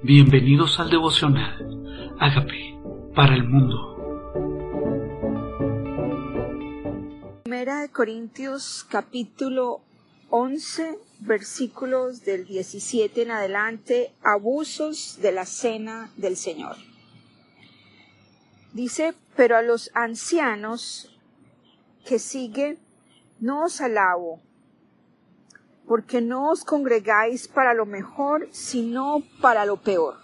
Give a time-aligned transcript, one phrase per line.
[0.00, 2.14] Bienvenidos al devocional.
[2.20, 2.80] Hágame
[3.16, 3.96] para el mundo.
[7.42, 9.80] Primera de Corintios capítulo
[10.30, 16.76] 11 versículos del 17 en adelante, abusos de la cena del Señor.
[18.72, 21.12] Dice, pero a los ancianos
[22.06, 22.78] que siguen,
[23.40, 24.40] no os alabo,
[25.88, 30.16] porque no os congregáis para lo mejor, sino para lo peor.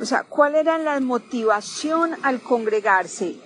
[0.00, 3.36] O sea, ¿cuál era la motivación al congregarse?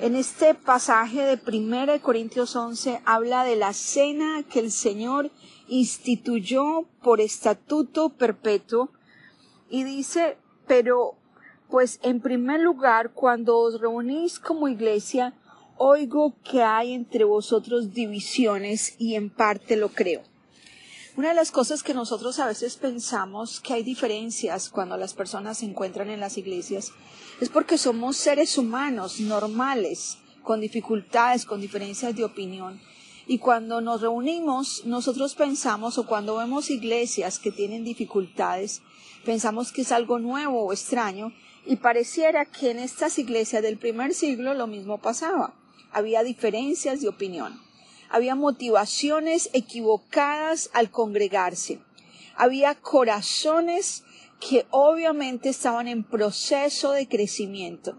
[0.00, 5.30] En este pasaje de 1 Corintios 11 habla de la cena que el Señor
[5.68, 8.90] instituyó por estatuto perpetuo
[9.68, 11.16] y dice, pero
[11.68, 15.34] pues en primer lugar, cuando os reunís como iglesia,
[15.76, 20.22] oigo que hay entre vosotros divisiones y en parte lo creo.
[21.18, 25.58] Una de las cosas que nosotros a veces pensamos que hay diferencias cuando las personas
[25.58, 26.92] se encuentran en las iglesias
[27.40, 32.80] es porque somos seres humanos normales, con dificultades, con diferencias de opinión.
[33.26, 38.82] Y cuando nos reunimos, nosotros pensamos o cuando vemos iglesias que tienen dificultades,
[39.24, 41.32] pensamos que es algo nuevo o extraño
[41.66, 45.52] y pareciera que en estas iglesias del primer siglo lo mismo pasaba.
[45.90, 47.67] Había diferencias de opinión
[48.10, 51.80] había motivaciones equivocadas al congregarse,
[52.36, 54.04] había corazones
[54.40, 57.98] que obviamente estaban en proceso de crecimiento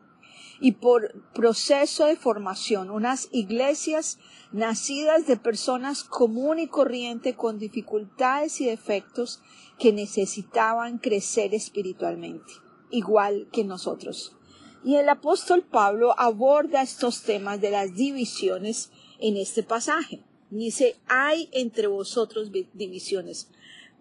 [0.60, 4.20] y por proceso de formación, unas iglesias
[4.52, 9.42] nacidas de personas común y corriente con dificultades y defectos
[9.78, 12.52] que necesitaban crecer espiritualmente,
[12.90, 14.36] igual que nosotros.
[14.84, 20.22] Y el apóstol Pablo aborda estos temas de las divisiones en este pasaje.
[20.50, 23.50] Dice, hay entre vosotros divisiones,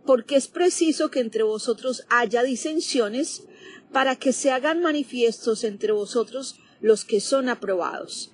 [0.07, 3.43] porque es preciso que entre vosotros haya disensiones
[3.93, 8.33] para que se hagan manifiestos entre vosotros los que son aprobados.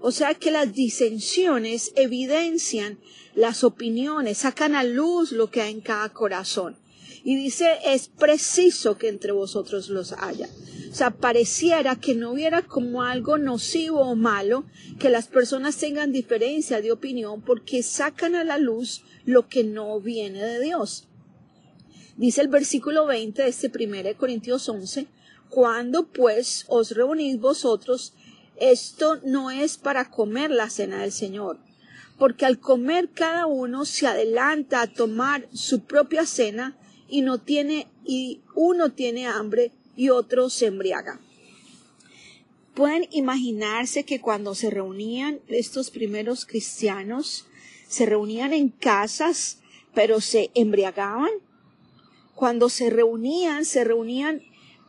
[0.00, 2.98] O sea que las disensiones evidencian
[3.34, 6.76] las opiniones, sacan a luz lo que hay en cada corazón.
[7.24, 10.48] Y dice, es preciso que entre vosotros los haya.
[10.90, 14.64] O sea, pareciera que no hubiera como algo nocivo o malo
[14.98, 20.00] que las personas tengan diferencia de opinión porque sacan a la luz lo que no
[20.00, 21.08] viene de Dios.
[22.16, 25.06] Dice el versículo 20 de este 1 Corintios 11,
[25.50, 28.14] cuando pues os reunís vosotros,
[28.56, 31.58] esto no es para comer la cena del Señor,
[32.18, 36.76] porque al comer cada uno se adelanta a tomar su propia cena
[37.08, 41.20] y no tiene y uno tiene hambre y otro se embriaga.
[42.74, 47.46] Pueden imaginarse que cuando se reunían estos primeros cristianos,
[47.88, 49.60] se reunían en casas,
[49.94, 51.30] pero se embriagaban.
[52.34, 54.42] Cuando se reunían, se reunían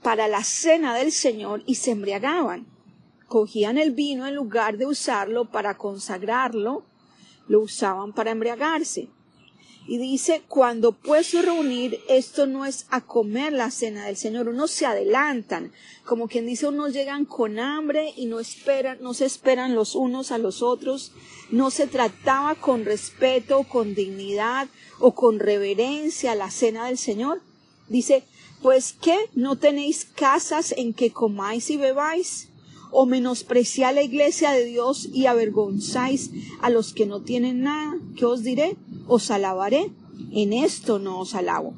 [0.03, 2.67] para la cena del Señor y se embriagaban.
[3.27, 6.85] Cogían el vino en lugar de usarlo para consagrarlo,
[7.47, 9.09] lo usaban para embriagarse.
[9.87, 14.71] Y dice, cuando pues reunir, esto no es a comer la cena del Señor, unos
[14.71, 15.71] se adelantan,
[16.05, 20.31] como quien dice, unos llegan con hambre y no esperan, no se esperan los unos
[20.31, 21.13] a los otros,
[21.51, 24.67] no se trataba con respeto, con dignidad
[24.99, 27.41] o con reverencia la cena del Señor.
[27.87, 28.25] Dice,
[28.61, 32.49] pues qué, no tenéis casas en que comáis y bebáis,
[32.91, 36.31] o menospreciáis la iglesia de Dios y avergonzáis
[36.61, 38.77] a los que no tienen nada, ¿qué os diré?
[39.07, 39.91] Os alabaré,
[40.31, 41.73] en esto no os alabo.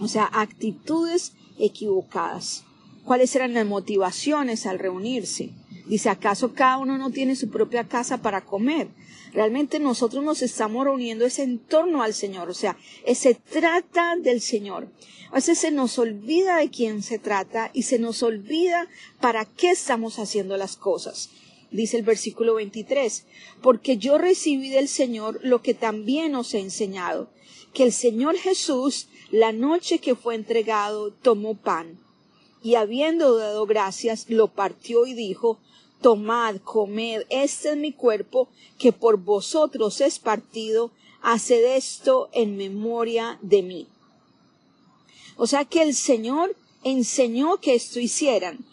[0.00, 2.64] O sea, actitudes equivocadas.
[3.04, 5.50] ¿Cuáles eran las motivaciones al reunirse?
[5.86, 8.88] Dice, ¿acaso cada uno no tiene su propia casa para comer?
[9.32, 12.76] Realmente nosotros nos estamos reuniendo ese en torno al Señor, o sea,
[13.14, 14.88] se trata del Señor.
[15.30, 18.88] A veces se nos olvida de quién se trata y se nos olvida
[19.20, 21.30] para qué estamos haciendo las cosas
[21.70, 23.24] dice el versículo 23,
[23.62, 27.30] porque yo recibí del Señor lo que también os he enseñado,
[27.74, 31.98] que el Señor Jesús, la noche que fue entregado, tomó pan,
[32.62, 35.58] y habiendo dado gracias, lo partió y dijo,
[36.00, 38.48] Tomad, comed, este es mi cuerpo,
[38.78, 40.92] que por vosotros es partido,
[41.22, 43.88] haced esto en memoria de mí.
[45.36, 48.64] O sea que el Señor enseñó que esto hicieran,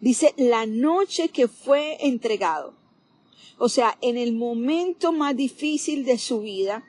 [0.00, 2.74] Dice, la noche que fue entregado.
[3.58, 6.84] O sea, en el momento más difícil de su vida,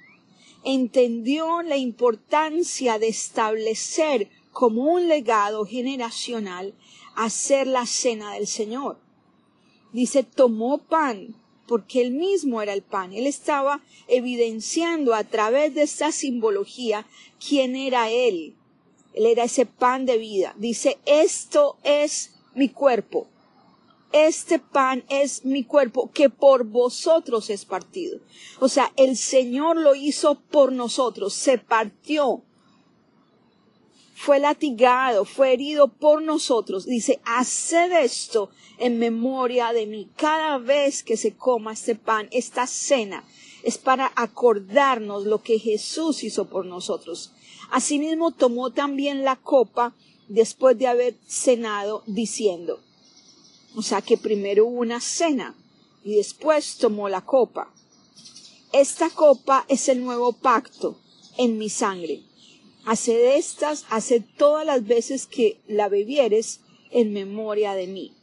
[0.63, 6.74] entendió la importancia de establecer como un legado generacional
[7.15, 9.00] hacer la cena del Señor.
[9.94, 11.36] Dice, tomó pan,
[11.68, 13.13] porque él mismo era el pan.
[13.13, 17.06] Él estaba evidenciando a través de esta simbología
[17.45, 18.56] quién era él,
[19.13, 20.53] Él era ese pan de vida.
[20.57, 23.27] Dice, esto es mi cuerpo.
[24.12, 28.19] Este pan es mi cuerpo que por vosotros es partido.
[28.59, 32.44] O sea, el Señor lo hizo por nosotros, se partió
[34.19, 36.88] fue latigado, fue herido por nosotros.
[36.88, 38.50] Dice, haced esto
[38.80, 40.10] en memoria de mí.
[40.18, 43.24] Cada vez que se coma este pan, esta cena,
[43.62, 47.31] es para acordarnos lo que Jesús hizo por nosotros.
[47.69, 49.94] Asimismo tomó también la copa
[50.27, 52.79] después de haber cenado, diciendo,
[53.75, 55.56] o sea que primero hubo una cena
[56.03, 57.71] y después tomó la copa.
[58.74, 61.00] Esta copa es el nuevo pacto
[61.38, 62.21] en mi sangre.
[62.85, 68.13] Haced estas, haced todas las veces que la bebieres en memoria de mí.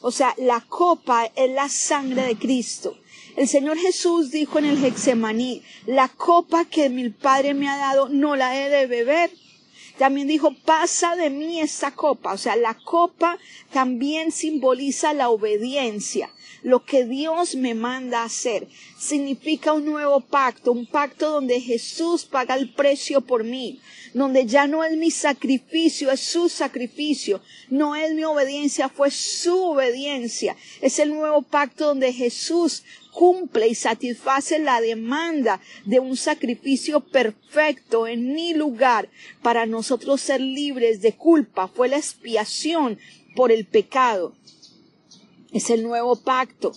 [0.00, 2.98] O sea, la copa es la sangre de Cristo.
[3.36, 8.08] El Señor Jesús dijo en el Hexemaní, la copa que mi Padre me ha dado
[8.08, 9.30] no la he de beber.
[9.98, 12.32] También dijo, pasa de mí esta copa.
[12.32, 13.38] O sea, la copa
[13.72, 16.30] también simboliza la obediencia
[16.64, 18.66] lo que Dios me manda hacer.
[18.98, 23.80] Significa un nuevo pacto, un pacto donde Jesús paga el precio por mí,
[24.14, 29.62] donde ya no es mi sacrificio, es su sacrificio, no es mi obediencia, fue su
[29.62, 30.56] obediencia.
[30.80, 32.82] Es el nuevo pacto donde Jesús
[33.14, 39.08] cumple y satisface la demanda de un sacrificio perfecto en mi lugar
[39.40, 41.68] para nosotros ser libres de culpa.
[41.68, 42.98] Fue la expiación
[43.36, 44.34] por el pecado.
[45.52, 46.72] Es el nuevo pacto,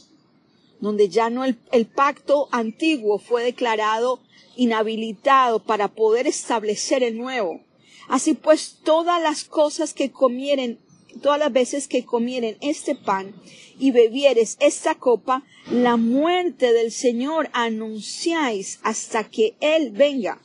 [0.79, 4.19] donde ya no el, pacto antiguo fue declarado
[4.55, 7.61] inhabilitado para poder establecer el nuevo.
[8.07, 10.79] Así pues, todas las cosas que comieren,
[11.19, 13.33] todas las veces que comieren este pan
[13.79, 20.41] y bebieres esta copa, la muerte del Señor anunciáis hasta que Él venga.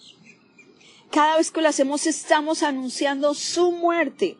[1.10, 4.38] Cada vez que lo hacemos estamos anunciando su muerte.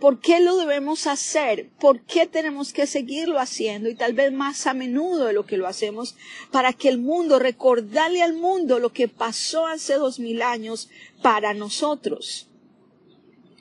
[0.00, 1.70] ¿Por qué lo debemos hacer?
[1.80, 3.88] ¿Por qué tenemos que seguirlo haciendo?
[3.88, 6.16] Y tal vez más a menudo de lo que lo hacemos
[6.50, 10.90] para que el mundo, recordarle al mundo lo que pasó hace dos mil años
[11.22, 12.48] para nosotros.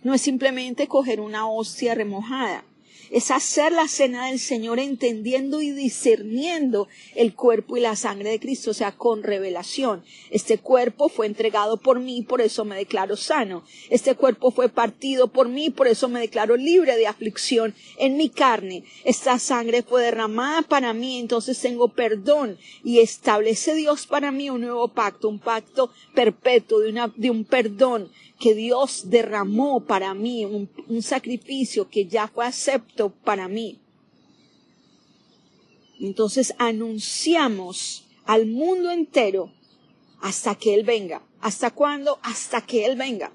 [0.06, 2.63] No es simplemente coger una hostia remojada
[3.12, 8.40] es hacer la cena del Señor entendiendo y discerniendo el cuerpo y la sangre de
[8.40, 10.04] Cristo, o sea, con revelación.
[10.31, 13.63] Este cuerpo fue entregado por mí, por eso me declaro sano.
[13.90, 18.30] Este cuerpo fue partido por mí, por eso me declaro libre de aflicción en mi
[18.30, 18.84] carne.
[19.04, 24.62] Esta sangre fue derramada para mí, entonces tengo perdón y establece Dios para mí un
[24.62, 28.10] nuevo pacto, un pacto perpetuo de, de un perdón
[28.40, 33.80] que Dios derramó para mí, un, sacrificio que ya fue acepto para mí.
[36.00, 39.52] Entonces anunciamos al mundo entero
[40.22, 41.22] hasta que Él venga.
[41.40, 42.20] ¿Hasta cuándo?
[42.24, 43.32] Hasta que Él venga.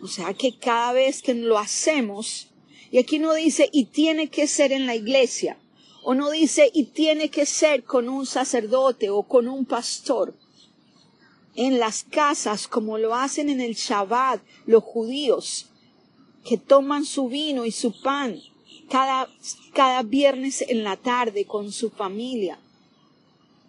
[0.00, 2.48] O sea que cada vez que lo hacemos,
[2.90, 5.58] y aquí no dice y tiene que ser en la iglesia,
[6.02, 10.34] o no dice y tiene que ser con un sacerdote o con un pastor,
[11.58, 15.66] en las casas como lo hacen en el Shabbat los judíos,
[16.44, 18.40] que toman su vino y su pan
[18.88, 19.28] cada,
[19.74, 22.60] cada viernes en la tarde con su familia.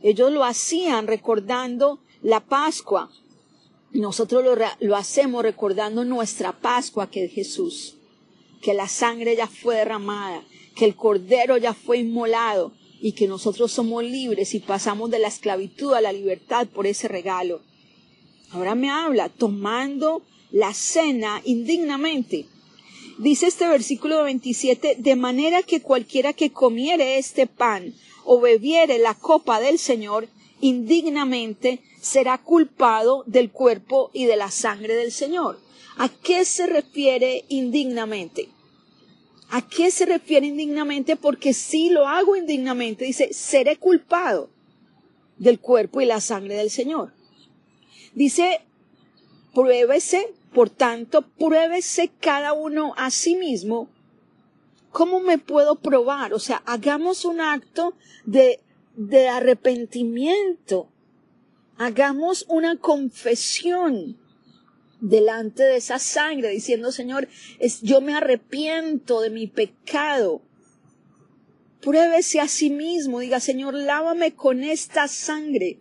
[0.04, 3.10] Ellos lo hacían recordando la Pascua.
[3.92, 7.96] Nosotros lo, lo hacemos recordando nuestra Pascua que es Jesús,
[8.62, 10.44] que la sangre ya fue derramada,
[10.76, 12.72] que el cordero ya fue inmolado
[13.02, 17.08] y que nosotros somos libres y pasamos de la esclavitud a la libertad por ese
[17.08, 17.68] regalo.
[18.52, 22.48] Ahora me habla tomando la cena indignamente.
[23.20, 29.14] Dice este versículo 27, de manera que cualquiera que comiere este pan o bebiere la
[29.14, 30.28] copa del Señor
[30.62, 35.60] indignamente será culpado del cuerpo y de la sangre del Señor.
[35.98, 38.50] ¿A qué se refiere indignamente?
[39.50, 41.16] ¿A qué se refiere indignamente?
[41.16, 44.50] Porque si lo hago indignamente, dice, seré culpado
[45.38, 47.19] del cuerpo y la sangre del Señor.
[48.20, 48.60] Dice,
[49.56, 53.88] pruébese, por tanto, pruébese cada uno a sí mismo.
[54.92, 56.34] ¿Cómo me puedo probar?
[56.34, 57.94] O sea, hagamos un acto
[58.26, 58.60] de,
[58.98, 60.90] de arrepentimiento.
[61.78, 64.18] Hagamos una confesión
[65.00, 70.42] delante de esa sangre, diciendo, Señor, es, yo me arrepiento de mi pecado.
[71.80, 75.80] Pruébese a sí mismo, diga, Señor, lávame con esta sangre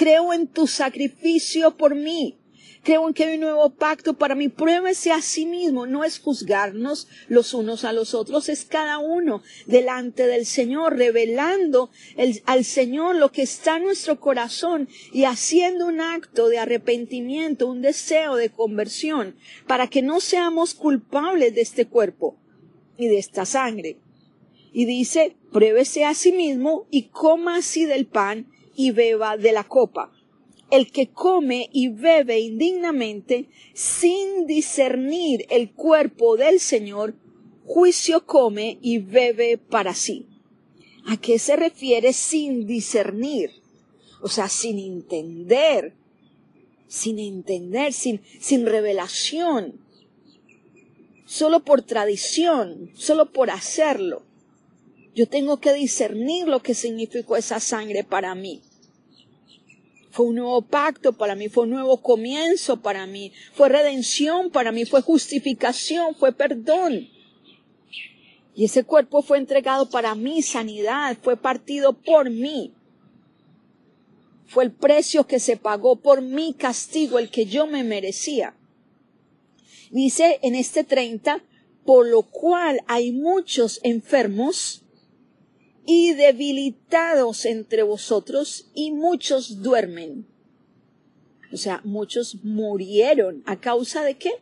[0.00, 2.38] creo en tu sacrificio por mí.
[2.82, 4.48] Creo en que hay un nuevo pacto para mí.
[4.48, 5.86] Pruébese a sí mismo.
[5.86, 11.90] No es juzgarnos los unos a los otros, es cada uno delante del Señor, revelando
[12.46, 17.82] al Señor lo que está en nuestro corazón y haciendo un acto de arrepentimiento, un
[17.82, 22.38] deseo de conversión, para que no seamos culpables de este cuerpo
[22.96, 23.98] y de esta sangre.
[24.72, 28.46] Y dice, pruébese a sí mismo y coma así del pan
[28.86, 30.10] y beba de la copa
[30.70, 37.14] el que come y bebe indignamente sin discernir el cuerpo del Señor,
[37.64, 40.26] juicio come y bebe para sí.
[41.06, 43.50] ¿A qué se refiere sin discernir?
[44.22, 45.94] O sea, sin entender,
[46.86, 49.80] sin entender, sin, sin revelación,
[51.24, 54.22] solo por tradición, solo por hacerlo.
[55.14, 58.62] Yo tengo que discernir lo que significó esa sangre para mí.
[60.10, 64.72] Fue un nuevo pacto para mí, fue un nuevo comienzo para mí, fue redención para
[64.72, 67.08] mí, fue justificación, fue perdón.
[68.54, 72.74] Y ese cuerpo fue entregado para mi sanidad, fue partido por mí.
[74.46, 78.56] Fue el precio que se pagó por mi castigo, el que yo me merecía.
[79.90, 81.42] Dice en este 30,
[81.84, 84.79] por lo cual hay muchos enfermos
[85.86, 90.26] y debilitados entre vosotros y muchos duermen.
[91.52, 93.42] O sea, muchos murieron.
[93.46, 94.32] ¿A causa de qué?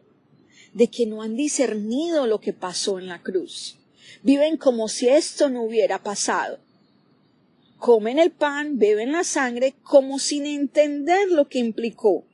[0.74, 3.78] De que no han discernido lo que pasó en la cruz.
[4.22, 6.58] Viven como si esto no hubiera pasado.
[7.78, 12.24] Comen el pan, beben la sangre, como sin entender lo que implicó.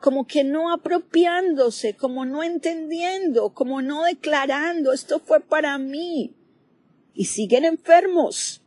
[0.00, 6.34] Como que no apropiándose, como no entendiendo, como no declarando, esto fue para mí
[7.14, 8.60] y siguen enfermos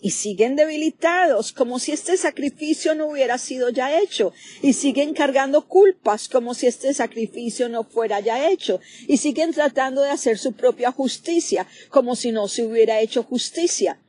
[0.00, 5.66] y siguen debilitados como si este sacrificio no hubiera sido ya hecho y siguen cargando
[5.66, 10.52] culpas como si este sacrificio no fuera ya hecho y siguen tratando de hacer su
[10.52, 14.00] propia justicia como si no se hubiera hecho justicia.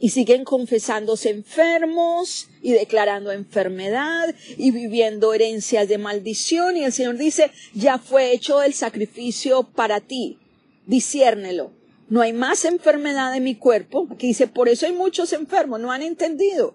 [0.00, 7.18] Y siguen confesándose enfermos y declarando enfermedad y viviendo herencias de maldición y el Señor
[7.18, 10.38] dice ya fue hecho el sacrificio para ti
[10.86, 11.77] disciérnelo
[12.08, 14.08] no hay más enfermedad en mi cuerpo.
[14.10, 16.74] Aquí dice, por eso hay muchos enfermos, no han entendido.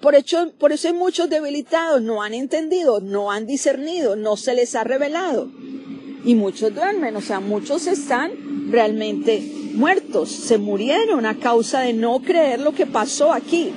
[0.00, 4.54] Por, hecho, por eso hay muchos debilitados, no han entendido, no han discernido, no se
[4.54, 5.50] les ha revelado.
[6.24, 9.40] Y muchos duermen, o sea, muchos están realmente
[9.74, 13.72] muertos, se murieron a causa de no creer lo que pasó aquí.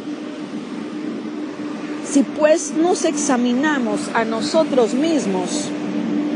[2.06, 5.70] Si pues nos examinamos a nosotros mismos,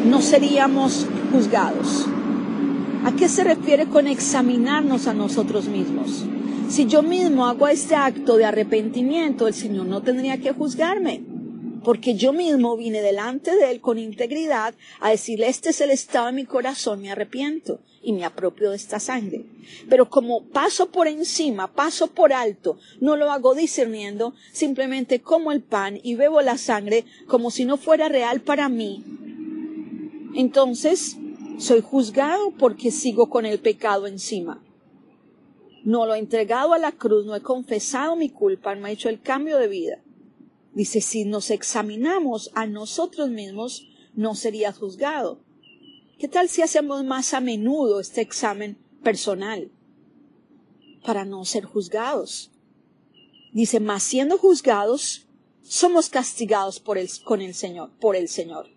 [0.05, 2.07] no seríamos juzgados.
[3.05, 6.25] ¿A qué se refiere con examinarnos a nosotros mismos?
[6.69, 11.21] Si yo mismo hago este acto de arrepentimiento, el Señor no tendría que juzgarme,
[11.83, 16.25] porque yo mismo vine delante de Él con integridad a decirle, este es el estado
[16.25, 19.45] de mi corazón, me arrepiento y me apropio de esta sangre.
[19.87, 25.61] Pero como paso por encima, paso por alto, no lo hago discerniendo, simplemente como el
[25.61, 29.03] pan y bebo la sangre como si no fuera real para mí.
[30.33, 31.17] Entonces,
[31.57, 34.63] soy juzgado porque sigo con el pecado encima.
[35.83, 39.09] No lo he entregado a la cruz, no he confesado mi culpa, no he hecho
[39.09, 40.01] el cambio de vida.
[40.73, 45.39] Dice, si nos examinamos a nosotros mismos, no sería juzgado.
[46.17, 49.71] ¿Qué tal si hacemos más a menudo este examen personal
[51.05, 52.51] para no ser juzgados?
[53.53, 55.27] Dice, más siendo juzgados,
[55.61, 58.74] somos castigados por el, con el Señor, por el Señor.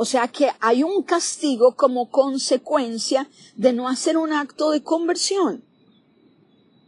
[0.00, 5.64] O sea que hay un castigo como consecuencia de no hacer un acto de conversión.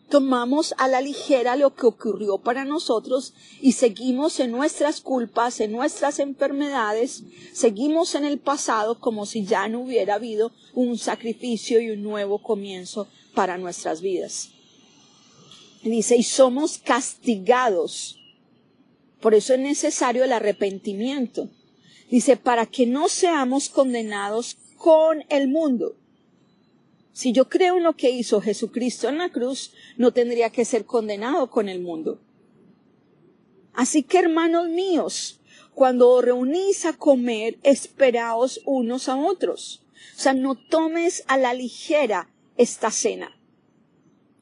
[0.09, 5.73] Tomamos a la ligera lo que ocurrió para nosotros y seguimos en nuestras culpas, en
[5.73, 11.91] nuestras enfermedades, seguimos en el pasado como si ya no hubiera habido un sacrificio y
[11.91, 14.51] un nuevo comienzo para nuestras vidas.
[15.83, 18.21] Dice, y somos castigados.
[19.21, 21.51] Por eso es necesario el arrepentimiento
[22.11, 25.97] Dice, para que no seamos condenados con el mundo.
[27.13, 30.87] Si yo creo en lo que hizo Jesucristo en la cruz, no tendría que ser
[30.87, 32.21] condenado con el mundo.
[33.75, 35.41] Así que, hermanos míos,
[35.75, 39.83] cuando os reunís a comer, esperaos unos a otros.
[40.17, 43.40] O sea, no tomes a la ligera esta cena.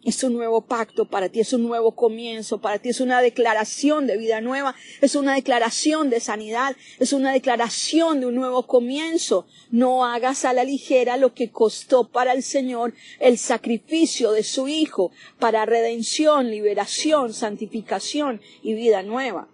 [0.04, 4.06] Es un nuevo pacto para ti, es un nuevo comienzo para ti, es una declaración
[4.06, 9.46] de vida nueva, es una declaración de sanidad, es una declaración de un nuevo comienzo.
[9.70, 14.68] No hagas a la ligera lo que costó para el Señor el sacrificio de su
[14.68, 19.48] Hijo para redención, liberación, santificación y vida nueva.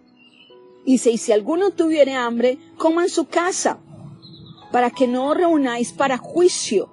[0.85, 3.79] Dice, y si alguno tuviere hambre, coma en su casa,
[4.71, 6.91] para que no reunáis para juicio.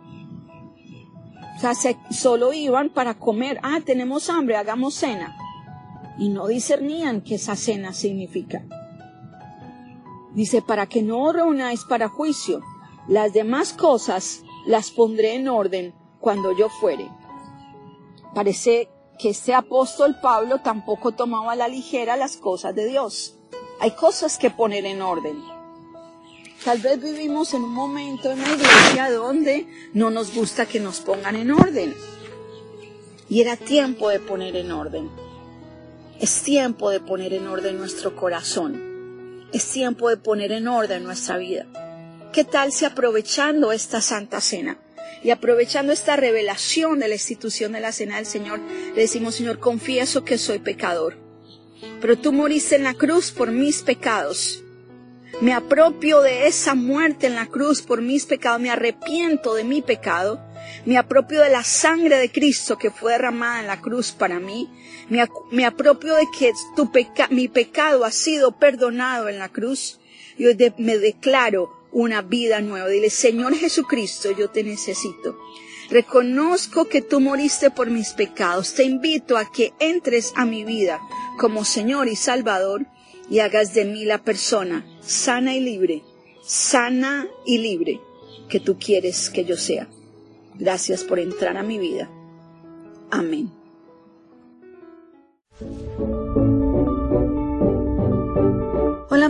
[1.63, 3.61] Sea, se- solo iban para comer.
[3.63, 5.37] Ah, tenemos hambre, hagamos cena.
[6.19, 8.65] Y no discernían qué esa cena significa.
[10.35, 12.63] Dice, para que no os reunáis para juicio.
[13.07, 17.09] Las demás cosas las pondré en orden cuando yo fuere.
[18.35, 18.89] Parece
[19.21, 23.39] que este apóstol Pablo tampoco tomaba a la ligera las cosas de Dios.
[23.81, 25.37] Hay cosas que poner en orden.
[26.65, 31.01] Tal vez vivimos en un momento en la iglesia donde no nos gusta que nos
[31.01, 31.93] pongan en orden.
[33.29, 35.11] Y era tiempo de poner en orden.
[36.21, 39.49] Es tiempo de poner en orden nuestro corazón.
[39.53, 41.67] Es tiempo de poner en orden nuestra vida.
[42.33, 44.79] ¿Qué tal si aprovechando esta Santa Cena
[45.25, 48.61] y aprovechando esta revelación de la institución de la Cena del Señor,
[48.95, 51.17] le decimos, Señor, confieso que soy pecador,
[52.01, 54.62] pero tú moriste en la cruz por mis pecados.
[55.41, 59.83] Me apropio de esa muerte en la cruz por mis pecados, me arrepiento de mi
[59.83, 60.41] pecado,
[60.85, 64.69] me apropio de la sangre de Cristo que fue derramada en la cruz para mí,
[65.09, 69.99] me, apropio de que tu peca- mi pecado ha sido perdonado en la cruz,
[70.39, 72.89] y hoy de- me declaro una vida nueva.
[72.89, 75.37] Dile, Señor Jesucristo, yo te necesito.
[75.91, 78.73] Reconozco que tú moriste por mis pecados.
[78.73, 81.01] Te invito a que entres a mi vida
[81.39, 82.87] como Señor y Salvador
[83.31, 86.03] y hagas de mí la persona sana y libre,
[86.43, 88.01] sana y libre
[88.49, 89.89] que tú quieres que yo sea.
[90.55, 92.11] Gracias por entrar a mi vida.
[93.11, 93.51] Amén.